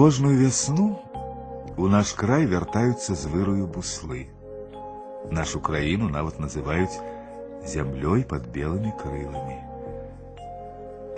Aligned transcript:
Кожную 0.00 0.34
весну 0.38 0.98
у 1.76 1.86
наш 1.86 2.14
край 2.16 2.46
вяртаюцца 2.48 3.12
з 3.12 3.28
вырою 3.28 3.66
буслы. 3.68 4.20
Нашу 5.28 5.60
краіну 5.60 6.06
нават 6.08 6.38
называюць 6.40 6.96
зямлёй 7.72 8.24
под 8.24 8.46
белыми 8.54 8.94
крылами. 9.02 9.58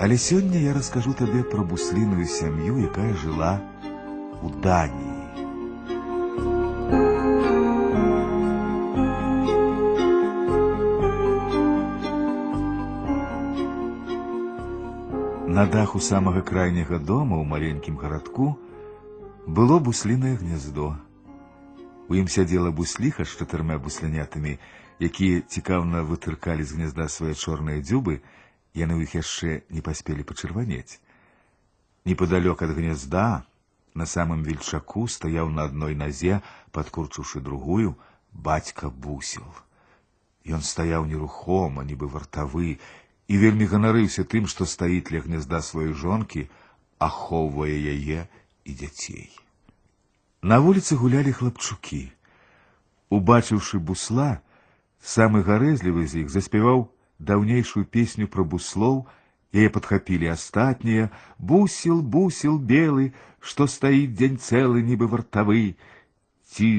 Але 0.03 0.19
сёння 0.19 0.59
я 0.59 0.75
раскажу 0.75 1.15
табе 1.15 1.45
пра 1.53 1.63
бусліную 1.63 2.27
сям'ю, 2.27 2.83
якая 2.83 3.15
жыла 3.23 3.53
у 4.43 4.51
Даніі. 4.51 5.23
На 15.47 15.71
даху 15.71 16.03
самага 16.03 16.43
крайняга 16.43 16.99
дома 16.99 17.39
ў 17.39 17.47
маленькім 17.47 18.03
гарадку 18.03 18.51
было 19.48 19.80
буслінае 19.80 20.36
гнездо. 20.36 20.96
У 22.08 22.16
ім 22.16 22.28
сядзела 22.28 22.72
бусліха 22.72 23.24
з 23.24 23.36
чатырма 23.40 23.78
буслянятамі, 23.80 24.60
якія 25.00 25.42
цікаўна 25.42 26.04
вытыркалі 26.08 26.64
з 26.68 26.76
гнезда 26.76 27.08
свае 27.08 27.34
чорныя 27.34 27.80
дзюбы, 27.82 28.22
яны 28.76 29.00
ў 29.00 29.08
іх 29.08 29.16
яшчэ 29.18 29.64
не 29.72 29.82
паспелі 29.82 30.28
пачырванець. 30.28 31.00
Непадалёк 32.06 32.64
ад 32.64 32.72
гнезда, 32.76 33.48
на 33.96 34.06
самым 34.06 34.44
вельчаку 34.44 35.08
стаяў 35.08 35.50
на 35.50 35.68
адной 35.72 35.96
назе, 35.96 36.44
падкурчыўшы 36.72 37.42
другую, 37.42 37.96
бацька 38.32 38.90
бусел. 38.90 39.48
Ён 40.46 40.62
стаяў 40.62 41.08
нерухома, 41.08 41.84
нібы 41.84 42.08
вартавы, 42.08 42.80
і 43.28 43.34
вельмі 43.36 43.68
ганарыўся 43.68 44.24
тым, 44.24 44.48
што 44.48 44.68
стаіць 44.68 45.12
ля 45.12 45.24
гнезда 45.24 45.60
сваёй 45.60 45.92
жонкі, 45.92 46.48
ахоўвае 47.00 47.76
яе 47.76 48.28
і 48.66 48.74
дзяцей. 48.74 49.30
На 50.42 50.60
вуліцы 50.64 50.96
гулялі 50.96 51.32
хлапчукі. 51.32 52.12
Убачыўшы 53.10 53.80
бусла, 53.80 54.42
самы 55.02 55.44
гарэзлівы 55.48 56.08
з 56.08 56.24
іх 56.24 56.34
заспяваў 56.34 56.88
даўнейшую 57.20 57.86
песню 57.86 58.28
пра 58.28 58.44
буслоў, 58.44 59.06
яе 59.56 59.70
падхапілі 59.74 60.28
астатнія, 60.34 61.10
бусел, 61.38 62.02
бусел 62.02 62.60
белы, 62.60 63.14
што 63.40 63.68
стаіць 63.68 64.14
дзень 64.14 64.38
цэлы, 64.38 64.84
нібы 64.84 65.08
вартавы. 65.08 65.78
Ці 66.52 66.70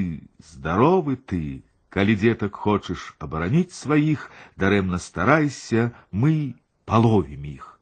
здаровы 0.53 1.17
ты, 1.17 1.62
Калі 1.89 2.15
деток 2.21 2.57
хочаш 2.57 3.17
абараніць 3.19 3.73
сваіх, 3.73 4.31
дарэмна 4.61 4.98
старайся, 5.01 5.91
мы 6.12 6.55
паловім 6.84 7.47
іх. 7.48 7.81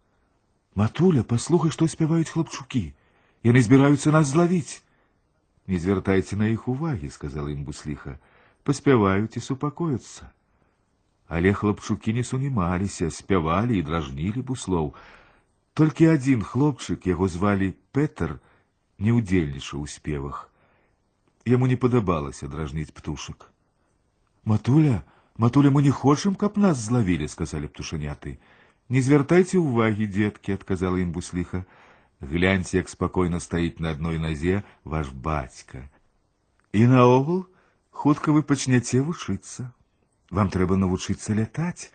Матуля, 0.78 1.24
паслухай, 1.26 1.74
што 1.74 1.88
спяваюць 1.90 2.30
хлапчукі. 2.30 2.94
Яны 3.44 3.62
збіраюцца 3.62 4.10
нас 4.10 4.32
злавіць. 4.32 4.82
Не 5.66 5.78
звяртайце 5.78 6.36
на 6.36 6.48
іх 6.50 6.68
увагі, 6.68 7.10
сказала 7.10 7.50
ім 7.50 7.64
бусліха. 7.64 8.18
Паспяваюць 8.62 9.36
і 9.36 9.40
супакояцца. 9.40 10.30
Але 11.28 11.52
хлопчукі 11.52 12.14
не 12.14 12.24
сунімаліся, 12.24 13.10
спявалі 13.10 13.78
і 13.78 13.82
дражнілі 13.82 14.42
буслоў. 14.42 14.94
Толькі 15.74 16.06
адзін 16.14 16.42
хлопчык, 16.42 17.06
яго 17.06 17.28
звалі 17.28 17.74
Петр, 17.92 18.38
не 18.98 19.12
ўдзельнічаў 19.12 19.82
у 19.82 19.86
спевах. 19.90 20.48
Яму 21.44 21.66
не 21.66 21.76
падабалася 21.76 22.48
дражніць 22.48 22.94
птушак. 22.94 23.50
Матуля, 24.44 25.02
матуля, 25.36 25.70
мы 25.70 25.82
не 25.82 25.90
хочам, 25.90 26.34
каб 26.34 26.56
нас 26.58 26.78
злавілі, 26.78 27.28
сказалі 27.28 27.66
птушаняты. 27.66 28.38
Не 28.88 29.02
звяртайце 29.02 29.58
ўвагі, 29.58 30.06
дзеткі, 30.06 30.54
адказала 30.54 31.02
ім 31.02 31.10
бусліха. 31.10 31.66
Гляньце, 32.20 32.76
як 32.76 32.88
спакойна 32.88 33.40
стаіць 33.40 33.78
на 33.78 33.90
адной 33.92 34.18
назе 34.18 34.62
ваш 34.84 35.08
бацька. 35.08 35.88
І 36.72 36.86
наогул 36.86 37.46
хутка 37.90 38.32
вы 38.32 38.42
пачняце 38.42 39.00
вучыцца. 39.00 39.72
Вам 40.30 40.50
трэба 40.50 40.76
навучыцца 40.76 41.36
лятаць. 41.36 41.92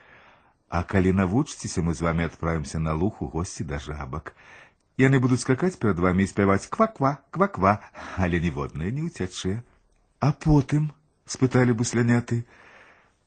А 0.69 0.83
калі 0.83 1.11
навучыцеся, 1.11 1.81
мы 1.81 1.93
з 1.93 2.01
вами 2.01 2.23
адправімся 2.23 2.79
на 2.79 2.93
луг 2.93 3.21
у 3.21 3.27
госці 3.27 3.63
да 3.67 3.79
жабак. 3.79 4.33
Яны 4.97 5.19
будуць 5.19 5.41
скакаць 5.41 5.75
перад 5.75 5.99
вами 5.99 6.23
і 6.23 6.31
спяваць 6.31 6.69
ква-ква, 6.71 7.17
ква-ква, 7.31 7.81
але 8.15 8.39
ніводная 8.39 8.91
не 8.91 9.03
ўцячэ. 9.09 9.63
А 10.21 10.31
потым 10.31 10.93
спыталі 11.25 11.73
бусляняты. 11.73 12.45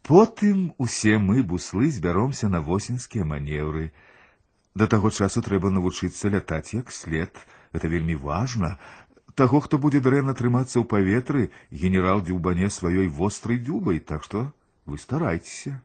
Потым 0.03 0.75
усе 0.79 1.19
мы 1.19 1.43
буслы 1.43 1.91
збяромся 1.91 2.49
на 2.49 2.61
восеньскія 2.61 3.25
манеўры. 3.25 3.93
Да 4.79 4.87
таго 4.91 5.11
часу 5.11 5.43
трэба 5.43 5.71
навучыцца 5.71 6.31
лятаць 6.35 6.75
як 6.75 6.91
след. 6.91 7.31
Это 7.73 7.89
вельмі 7.89 8.15
важна. 8.15 8.79
Таго, 9.35 9.61
хто 9.61 9.79
будзе 9.79 10.01
дрэнна 10.01 10.35
трымацца 10.35 10.79
ў 10.79 10.87
паветры, 10.87 11.51
генерал 11.71 12.23
дзюбане 12.23 12.71
сваёй 12.71 13.09
вострай 13.09 13.59
дзюбай, 13.59 13.99
так 13.99 14.23
што 14.27 14.53
вы 14.87 14.99
старайцеся. 14.99 15.83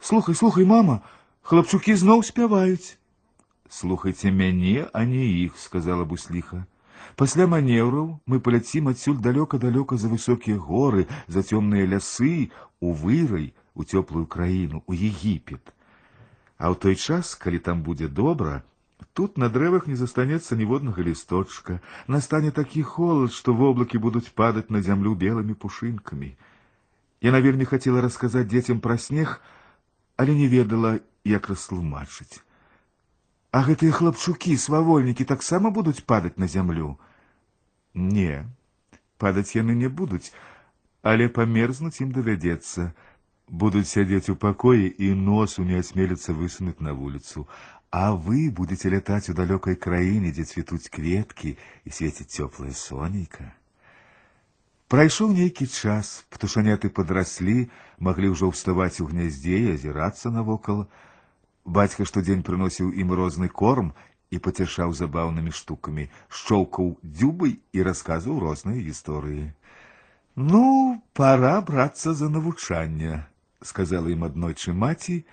Слухай, 0.00 0.34
слухай, 0.34 0.64
мама, 0.64 1.02
хлапчукі 1.42 1.96
зноў 1.96 2.24
спяваюць. 2.28 2.96
Слухайце 3.68 4.30
мяне, 4.30 4.88
а 4.92 5.04
не 5.04 5.24
іх, 5.44 5.56
сказала 5.56 6.04
бусліха. 6.04 6.64
Пасля 7.16 7.46
манеўраў 7.46 8.20
мы 8.26 8.40
паляцім 8.40 8.88
адсюль 8.88 9.20
далёка-далёка 9.20 9.96
за 9.96 10.08
высокія 10.08 10.56
горы, 10.56 11.08
за 11.26 11.42
цёмныя 11.42 11.88
лясы, 11.88 12.52
у 12.80 12.92
вырай, 12.92 13.52
у 13.74 13.84
цёплую 13.84 14.26
краіну, 14.26 14.82
у 14.86 14.92
Егіпет. 14.92 15.72
А 16.58 16.70
ў 16.70 16.74
той 16.74 16.94
час, 16.98 17.34
калі 17.34 17.58
там 17.62 17.82
будзе 17.86 18.08
добра, 18.08 18.62
тут 19.14 19.38
на 19.38 19.48
дрэвах 19.48 19.86
не 19.86 19.94
застанецца 19.94 20.58
ніводнага 20.58 21.02
лісточка, 21.02 21.78
настане 22.06 22.50
такі 22.50 22.82
холад, 22.82 23.32
што 23.32 23.54
воблакі 23.54 23.98
будуць 24.02 24.34
падаць 24.34 24.70
на 24.70 24.82
зямлю 24.82 25.14
белымі 25.14 25.54
пушынкамі. 25.54 26.34
Яна 27.22 27.38
вельмі 27.42 27.66
хацела 27.66 28.02
расказаць 28.02 28.48
дзецям 28.50 28.82
пра 28.82 28.98
снег, 28.98 29.38
але 30.16 30.34
не 30.34 30.50
ведала, 30.50 30.98
як 31.24 31.48
растлумачыць. 31.50 32.42
А 33.50 33.62
гэтыя 33.64 33.94
хлапчукі, 33.94 34.54
свавольнікі 34.58 35.24
таксама 35.24 35.70
будуць 35.70 36.04
падаць 36.04 36.36
на 36.36 36.46
зямлю. 36.46 36.98
Не, 37.94 38.44
падаць 39.18 39.56
яны 39.56 39.74
не 39.74 39.88
будуць, 39.88 40.34
але 41.02 41.28
памерзнуць 41.28 41.98
ім 42.04 42.12
давядзецца. 42.12 42.92
Будуць 43.52 43.88
сядзець 43.88 44.28
у 44.28 44.36
пакоі 44.36 44.92
і 44.98 45.14
носу 45.14 45.64
не 45.64 45.78
асмеліцца 45.80 46.36
высунуць 46.36 46.80
на 46.84 46.92
вуліцу. 46.92 47.46
А 47.90 48.12
вы 48.12 48.50
будете 48.50 48.90
лятаць 48.92 49.32
у 49.32 49.34
далёкай 49.34 49.76
краіне, 49.76 50.32
дзе 50.32 50.44
цвітуць 50.44 50.92
кветкі 50.92 51.56
і 51.84 51.90
свеціць 51.90 52.28
цёплае 52.28 52.76
сонейка. 52.76 53.52
Прайшоў 54.88 55.32
нейкі 55.32 55.66
час, 55.66 56.24
птушаняты 56.28 56.88
падраслі, 56.92 57.68
маглі 57.98 58.32
ўжо 58.36 58.52
ўставаць 58.52 59.00
у 59.00 59.08
гняздзе 59.08 59.56
і 59.64 59.72
азірацца 59.76 60.32
навокал, 60.32 60.88
Бацька 61.68 62.04
штодзень 62.08 62.40
прыносіў 62.44 62.92
ім 62.96 63.10
розны 63.12 63.48
корм 63.48 63.92
і 64.32 64.38
пацяшаў 64.44 64.94
забаўнымі 64.96 65.52
штукамі, 65.52 66.08
шчоўкаў 66.28 66.94
дзюбай 67.04 67.58
і 67.76 67.84
расказваў 67.88 68.40
розныя 68.44 68.80
гісторыі. 68.80 69.52
Ну, 70.36 71.02
пора 71.12 71.60
брацца 71.60 72.14
за 72.16 72.30
навучанне, 72.32 73.20
сказала 73.62 74.10
ім 74.10 74.24
аднойчы 74.28 74.72
маці, 74.72 75.24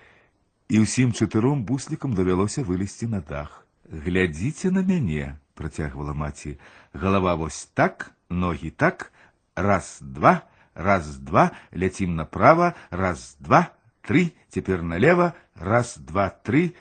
і 0.68 0.82
ўсім 0.82 1.14
чатыром 1.14 1.62
буслікам 1.66 2.14
давялося 2.14 2.66
вылезці 2.66 3.06
на 3.06 3.20
дах. 3.20 3.66
Глядзіце 3.86 4.70
на 4.74 4.82
мяне, 4.82 5.38
працягвала 5.54 6.12
маці. 6.12 6.58
Галава 6.92 7.34
вось 7.34 7.70
так, 7.74 8.10
ногі 8.30 8.70
так, 8.70 9.12
раз, 9.54 9.98
два, 10.00 10.42
раз, 10.74 11.18
два, 11.18 11.50
ляцім 11.72 12.16
направа, 12.16 12.74
раз, 12.90 13.36
два, 13.40 13.70
три, 14.02 14.32
теперь 14.50 14.82
налево, 14.82 15.34
раз, 15.54 15.96
два, 15.98 16.30
три, 16.30 16.74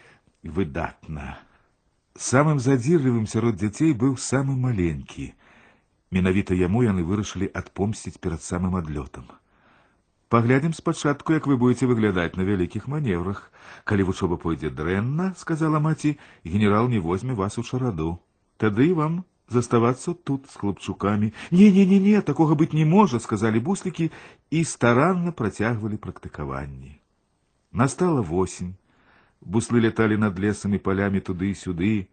выдатна. 0.44 1.38
Самым 2.16 2.60
задзірлівым 2.60 3.28
сярод 3.28 3.58
дзяцей 3.60 3.94
быў 3.94 4.16
самы 4.18 4.56
маленькі. 4.56 5.34
Менавіта 6.12 6.56
яму 6.56 6.84
яны 6.86 7.04
вырашылі 7.04 7.50
адпомсціць 7.52 8.22
перад 8.24 8.42
самым 8.42 8.78
адлётам. 8.80 9.28
Паглядзім 10.30 10.74
спачатку, 10.74 11.34
як 11.34 11.48
вы 11.48 11.56
будете 11.56 11.88
выглядаць 11.88 12.36
на 12.36 12.44
вялікіх 12.44 12.88
маневрах. 12.92 13.52
Калі 13.86 14.04
вучоба 14.10 14.36
пойдзе 14.36 14.70
дрэнна, 14.70 15.34
сказала 15.38 15.80
маці, 15.80 16.18
генерал 16.44 16.90
не 16.90 17.00
возьме 17.00 17.34
вас 17.34 17.58
у 17.58 17.64
чараду. 17.64 18.20
Тады 18.58 18.94
вам 18.94 19.24
заставацца 19.48 20.14
тут 20.14 20.50
з 20.52 20.56
хлопчукамі. 20.58 21.32
Не, 21.52 21.72
не, 21.72 21.86
не, 21.86 22.00
не, 22.00 22.22
такога 22.22 22.56
быць 22.56 22.74
не 22.74 22.86
можа, 22.86 23.20
сказалі 23.20 23.60
буслікі 23.60 24.12
і 24.52 24.64
старанна 24.64 25.32
працягвалі 25.32 26.02
практыкаванні. 26.02 27.00
Настала 27.72 28.22
восень. 28.22 28.76
Буслы 29.42 29.80
летали 29.80 30.18
над 30.18 30.40
лесом 30.40 30.74
и 30.74 30.80
полями 30.80 31.20
туды 31.20 31.52
и 31.52 31.56
сюды, 31.56 32.10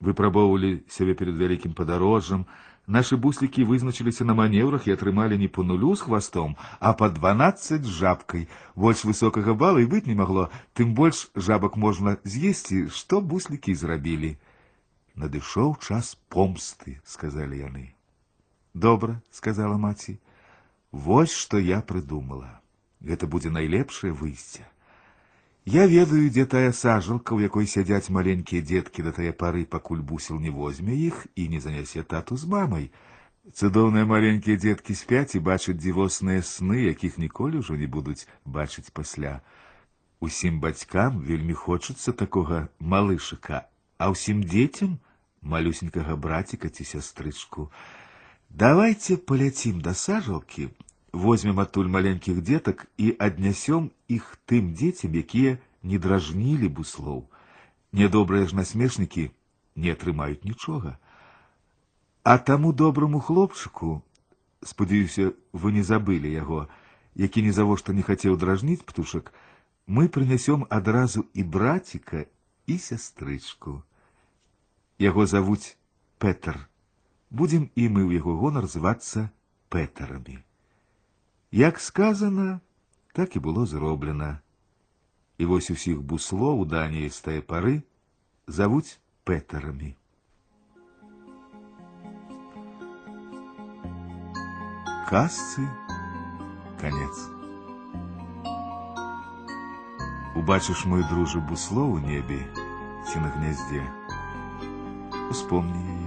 выпрабоўвалі 0.00 0.84
сябе 0.88 1.14
перед 1.14 1.36
вялікім 1.36 1.74
падарожжам. 1.74 2.46
Нашы 2.86 3.16
буслікі 3.16 3.64
вызначыліся 3.64 4.26
на 4.26 4.34
маневрах 4.34 4.86
і 4.88 4.94
атрымалі 4.98 5.38
не 5.38 5.46
по 5.48 5.62
нулю 5.62 5.94
з 5.94 6.02
хвастом, 6.02 6.56
а 6.80 6.92
по 6.92 7.08
12 7.08 7.84
з 7.84 7.88
жабкай. 7.88 8.48
Больш 8.74 9.04
высокага 9.06 9.54
бала 9.54 9.78
і 9.78 9.86
быць 9.86 10.06
не 10.06 10.18
магло, 10.18 10.50
тым 10.74 10.94
больш 10.94 11.30
жабак 11.36 11.76
можна 11.76 12.18
з'есці, 12.24 12.88
што 12.90 13.20
буслікі 13.20 13.74
зрабілі. 13.74 14.36
надышоў 15.14 15.76
час 15.80 16.16
помсты, 16.28 17.00
сказалі 17.04 17.58
яны. 17.58 17.94
Добра, 18.74 19.20
сказала 19.30 19.76
маці. 19.76 20.18
Вось 20.92 21.32
што 21.32 21.58
я 21.58 21.80
прыдумала. 21.80 22.60
Гэта 23.00 23.26
будзе 23.26 23.50
найлепшае 23.50 24.12
выйсце. 24.12 24.64
Я 25.66 25.86
ведаю, 25.86 26.28
дзе 26.28 26.44
тая 26.44 26.72
сажалка, 26.72 27.34
у 27.34 27.40
якой 27.40 27.68
сядзяць 27.70 28.10
маленькія 28.10 28.62
дзеткі 28.66 29.06
да 29.06 29.12
тае 29.14 29.30
пары, 29.32 29.62
пакуль 29.64 30.02
бусел 30.02 30.40
не 30.42 30.50
возьме 30.50 30.96
іх 30.98 31.26
і 31.36 31.48
не 31.48 31.60
занясе 31.60 32.02
тату 32.02 32.36
з 32.36 32.50
мамай. 32.50 32.90
Цудоўныя 33.54 34.06
маленькія 34.06 34.58
дзеткі 34.58 34.94
спяць 34.98 35.34
і 35.38 35.42
бачаць 35.46 35.78
дзівосныя 35.78 36.42
сны, 36.42 36.82
якіх 36.90 37.18
ніколі 37.18 37.62
ўжо 37.62 37.78
не 37.78 37.86
будуць 37.86 38.26
бачыць 38.44 38.90
пасля. 38.90 39.38
Усім 40.18 40.58
бацькам 40.58 41.22
вельмі 41.30 41.54
хочацца 41.54 42.10
такога 42.10 42.66
малышыка, 42.78 43.62
а 43.98 44.10
ўсім 44.10 44.42
дзецям 44.42 44.98
малюсенькага 45.42 46.18
браціка 46.18 46.74
ці 46.74 46.86
сястрычку. 46.86 47.70
Давайте 48.50 49.14
паляцім 49.16 49.78
да 49.78 49.94
сажалкі, 49.94 50.70
возьмем 51.16 51.60
адтуль 51.60 51.88
маленькіх 51.92 52.40
дзетак 52.42 52.88
і 52.96 53.12
аднясём 53.18 53.92
іх 54.08 54.38
тым 54.48 54.72
дзецям, 54.72 55.12
якія 55.14 55.58
не 55.82 55.98
дражнілі 55.98 56.68
буслоў. 56.68 57.28
Нядобрыя 57.92 58.48
ж 58.48 58.56
насмешнікі 58.56 59.30
не 59.76 59.92
атрымаюць 59.92 60.44
нічога. 60.44 60.96
А 62.24 62.38
таму 62.38 62.72
добраму 62.72 63.20
хлопчыку, 63.20 64.02
спадзяюся, 64.64 65.32
вы 65.52 65.72
не 65.72 65.82
забылі 65.82 66.32
яго, 66.32 66.68
які 67.14 67.42
ні 67.42 67.52
завошта 67.52 67.92
не 67.92 68.02
хацеў 68.02 68.38
дражніць 68.38 68.84
птушак, 68.86 69.34
мы 69.86 70.08
прынясём 70.08 70.64
адразу 70.70 71.26
і 71.34 71.42
браціка 71.42 72.24
і 72.66 72.78
сястрычку. 72.78 73.82
Яго 74.98 75.26
завуць 75.26 75.76
Петр. 76.18 76.68
Будем 77.28 77.68
і 77.74 77.88
мы 77.88 78.06
ў 78.06 78.22
яго 78.22 78.38
гонар 78.38 78.70
звацца 78.70 79.28
Петарамі. 79.68 80.40
Як 81.52 81.80
сказано, 81.80 82.60
так 83.12 83.36
і 83.36 83.38
було 83.38 83.66
зроблено. 83.66 84.38
І 85.38 85.46
ось 85.46 85.70
усіх 85.70 86.02
буслов 86.02 86.60
у 86.60 86.64
Данії 86.64 87.10
з 87.10 87.20
тієї 87.20 87.42
пори 87.42 87.82
зовуть 88.46 89.00
Петерами. 89.24 89.94
Казці 95.08 95.68
конец. 96.80 97.28
Убачиш, 100.36 100.86
мой 100.86 101.04
друже, 101.10 101.38
бусло 101.38 101.84
у 101.84 101.98
небі, 101.98 102.46
чи 103.12 103.20
на 103.20 103.28
гнезді, 103.28 103.82
успомни 105.30 105.76
її. 105.76 106.05